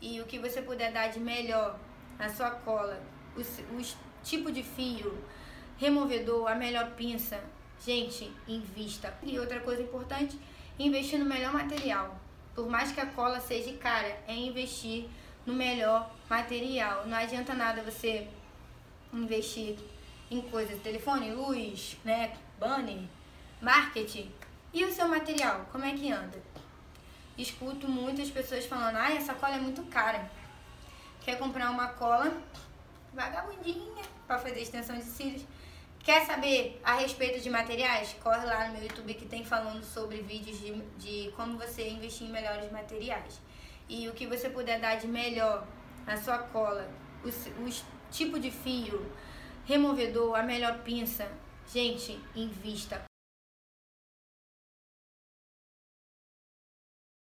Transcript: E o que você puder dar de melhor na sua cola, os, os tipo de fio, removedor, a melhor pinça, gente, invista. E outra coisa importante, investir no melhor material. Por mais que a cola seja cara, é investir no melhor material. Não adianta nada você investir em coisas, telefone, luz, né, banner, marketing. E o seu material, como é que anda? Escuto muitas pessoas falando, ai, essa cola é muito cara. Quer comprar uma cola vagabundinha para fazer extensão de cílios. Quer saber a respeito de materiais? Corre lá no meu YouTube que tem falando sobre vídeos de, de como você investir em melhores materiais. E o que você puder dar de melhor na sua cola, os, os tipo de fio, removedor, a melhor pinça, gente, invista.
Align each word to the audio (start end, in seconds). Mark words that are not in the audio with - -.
E 0.00 0.20
o 0.20 0.24
que 0.24 0.38
você 0.38 0.62
puder 0.62 0.92
dar 0.92 1.08
de 1.08 1.20
melhor 1.20 1.78
na 2.18 2.28
sua 2.28 2.50
cola, 2.50 3.00
os, 3.36 3.60
os 3.78 3.96
tipo 4.22 4.50
de 4.50 4.62
fio, 4.62 5.16
removedor, 5.78 6.50
a 6.50 6.54
melhor 6.54 6.90
pinça, 6.92 7.42
gente, 7.84 8.30
invista. 8.46 9.12
E 9.22 9.38
outra 9.38 9.60
coisa 9.60 9.82
importante, 9.82 10.38
investir 10.78 11.18
no 11.18 11.24
melhor 11.24 11.52
material. 11.52 12.18
Por 12.54 12.68
mais 12.68 12.92
que 12.92 13.00
a 13.00 13.06
cola 13.06 13.40
seja 13.40 13.72
cara, 13.78 14.18
é 14.26 14.34
investir 14.34 15.08
no 15.46 15.54
melhor 15.54 16.10
material. 16.28 17.06
Não 17.06 17.16
adianta 17.16 17.54
nada 17.54 17.82
você 17.82 18.28
investir 19.12 19.76
em 20.30 20.40
coisas, 20.42 20.80
telefone, 20.82 21.32
luz, 21.32 21.96
né, 22.04 22.36
banner, 22.58 23.00
marketing. 23.60 24.30
E 24.72 24.84
o 24.84 24.92
seu 24.92 25.08
material, 25.08 25.66
como 25.72 25.84
é 25.84 25.92
que 25.92 26.12
anda? 26.12 26.40
Escuto 27.40 27.88
muitas 27.88 28.28
pessoas 28.28 28.66
falando, 28.66 28.96
ai, 28.96 29.16
essa 29.16 29.32
cola 29.32 29.54
é 29.54 29.58
muito 29.58 29.82
cara. 29.84 30.30
Quer 31.22 31.38
comprar 31.38 31.70
uma 31.70 31.88
cola 31.88 32.30
vagabundinha 33.14 34.04
para 34.26 34.38
fazer 34.38 34.60
extensão 34.60 34.94
de 34.94 35.04
cílios. 35.04 35.42
Quer 36.00 36.26
saber 36.26 36.78
a 36.84 36.96
respeito 36.96 37.40
de 37.40 37.48
materiais? 37.48 38.14
Corre 38.22 38.44
lá 38.44 38.66
no 38.66 38.74
meu 38.74 38.82
YouTube 38.82 39.14
que 39.14 39.24
tem 39.24 39.42
falando 39.42 39.82
sobre 39.82 40.20
vídeos 40.20 40.58
de, 40.60 40.82
de 40.98 41.32
como 41.32 41.56
você 41.56 41.88
investir 41.88 42.26
em 42.26 42.30
melhores 42.30 42.70
materiais. 42.70 43.40
E 43.88 44.06
o 44.06 44.12
que 44.12 44.26
você 44.26 44.50
puder 44.50 44.78
dar 44.78 44.96
de 44.96 45.06
melhor 45.06 45.66
na 46.06 46.18
sua 46.18 46.38
cola, 46.38 46.86
os, 47.24 47.46
os 47.66 47.82
tipo 48.10 48.38
de 48.38 48.50
fio, 48.50 49.10
removedor, 49.64 50.38
a 50.38 50.42
melhor 50.42 50.80
pinça, 50.80 51.26
gente, 51.72 52.20
invista. 52.36 53.09